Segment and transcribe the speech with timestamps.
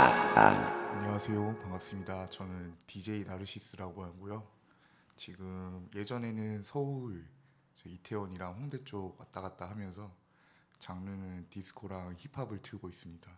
[0.00, 1.58] 안녕하세요.
[1.60, 2.26] 반갑습니다.
[2.26, 4.46] 저는 DJ 나르시스라고 하고요.
[5.16, 7.26] 지금 예전에는 서울
[7.74, 10.14] 저 이태원이랑 홍대 쪽 왔다 갔다 하면서
[10.78, 13.28] 장르는 디스코랑 힙합을 틀고 있습니다.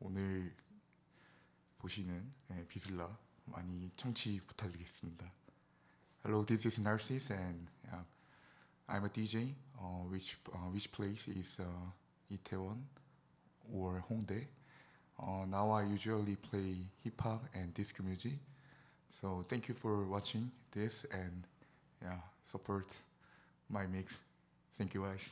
[0.00, 0.56] 오늘
[1.76, 3.14] 보시는 예, 비슬라
[3.44, 5.30] 많이 청취 부탁드리겠습니다.
[6.24, 8.06] Hello, this is Narcissus and yeah,
[8.88, 9.54] I'm a DJ.
[9.78, 11.66] Uh, which uh, which place is uh,
[12.30, 12.78] Itaewon
[13.70, 14.61] or Hongdae?
[15.22, 18.32] Uh, now I usually play hip hop and disco music.
[19.08, 21.44] So thank you for watching this and
[22.02, 22.86] yeah, support
[23.70, 24.18] my mix.
[24.78, 25.30] Thank you guys.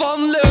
[0.00, 0.49] van leuk.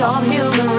[0.00, 0.77] all human.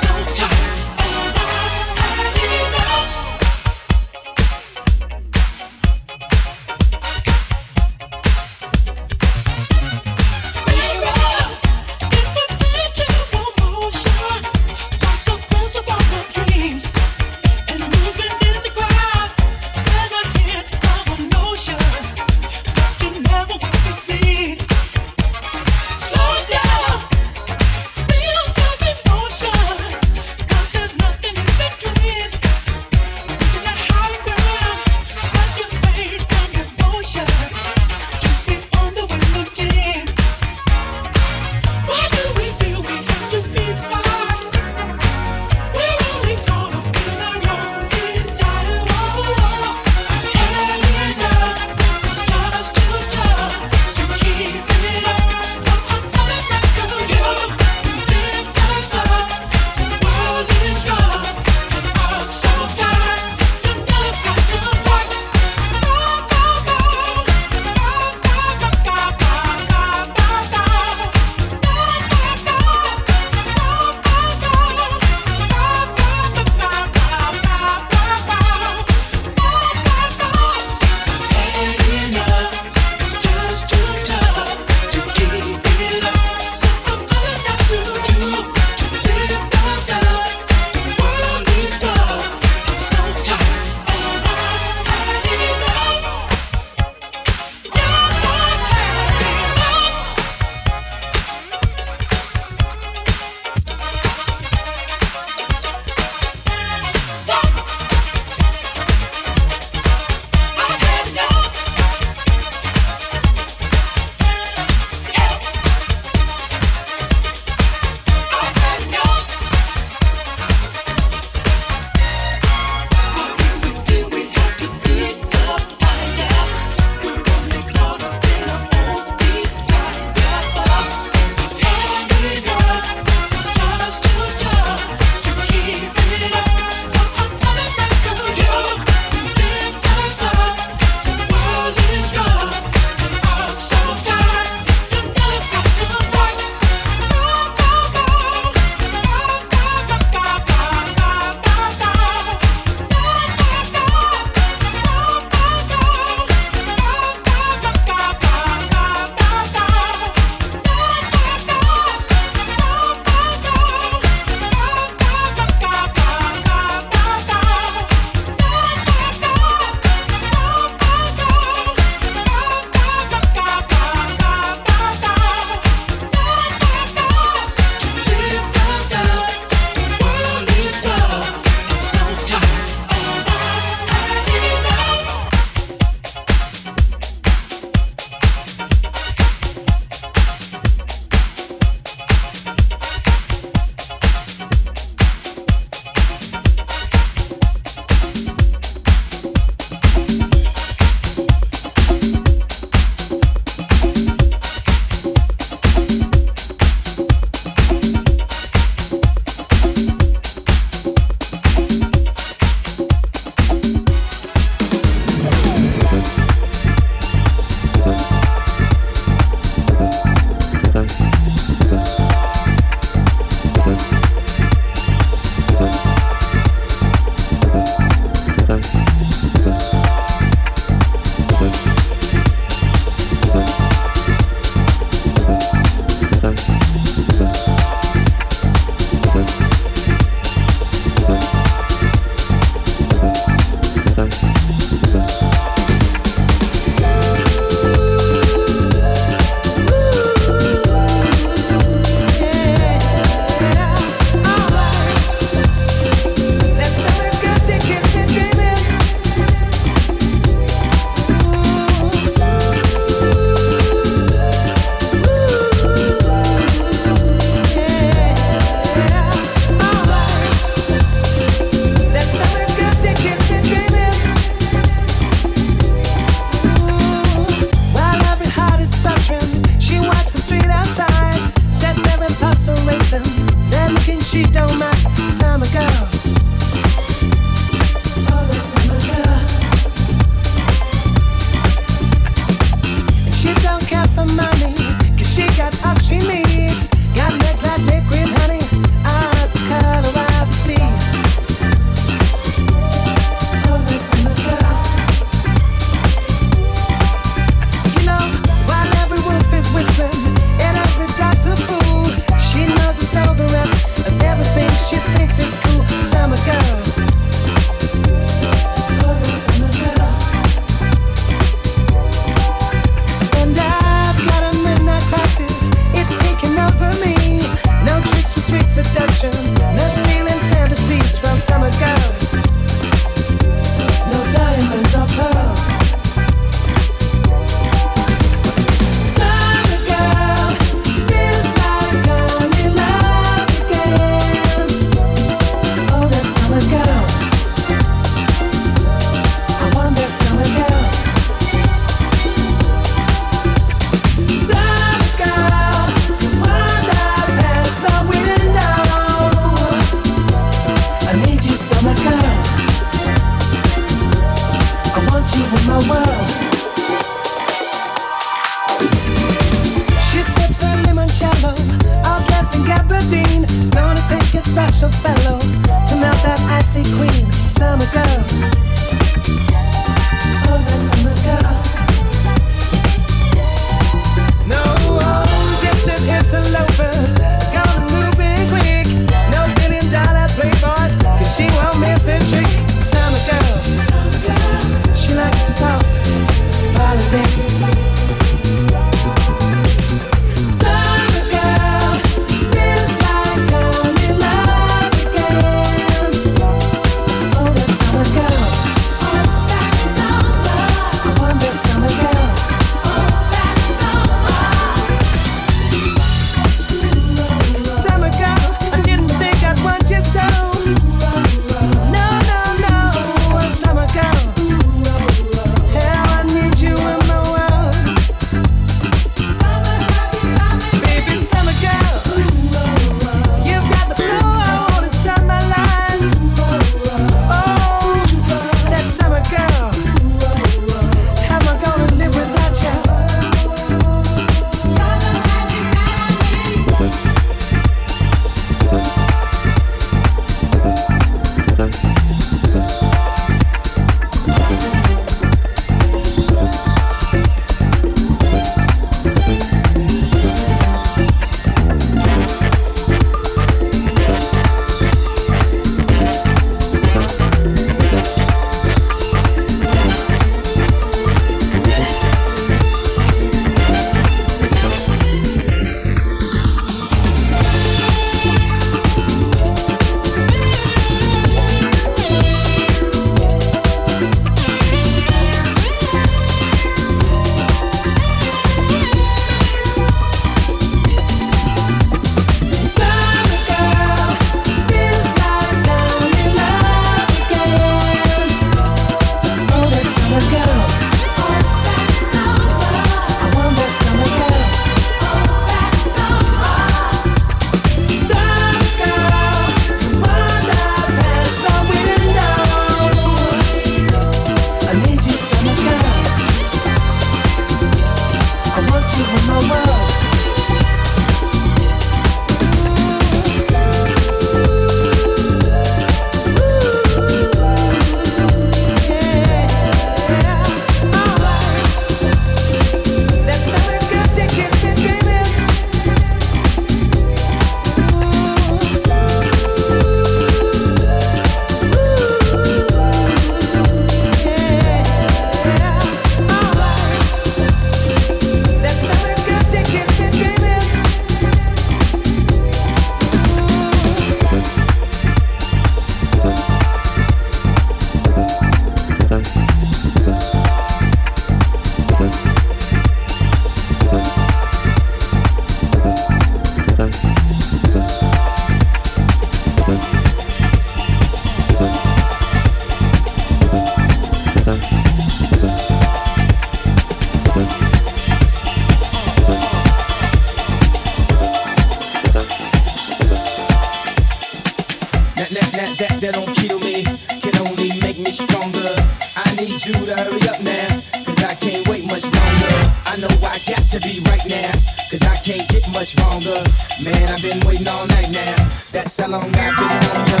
[594.24, 594.32] Now,
[594.70, 596.22] cause I can't get much longer.
[596.62, 598.16] Man, I've been waiting all night now,
[598.52, 600.00] that's how long I've been on ya.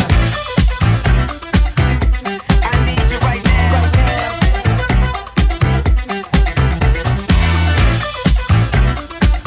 [2.62, 3.72] I need you right now,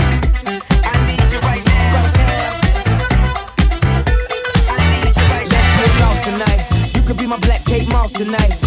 [0.10, 1.34] I need you right now.
[1.34, 2.22] I need you right now, you
[5.28, 5.68] right now.
[7.50, 8.67] Let's get lost tonight.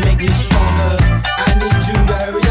[0.23, 0.27] I
[1.57, 2.50] need to hurry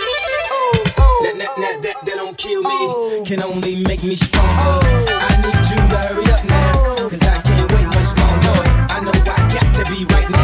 [1.21, 3.23] That, that, that, that, that don't kill me, oh.
[3.25, 4.49] can only make me stronger.
[4.49, 5.05] Oh.
[5.07, 8.57] I need you to hurry up now, cause I can't wait much longer.
[8.89, 9.21] I know I
[9.53, 10.40] got to be right now,